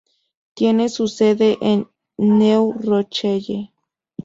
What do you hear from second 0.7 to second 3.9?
su sede en New Rochelle.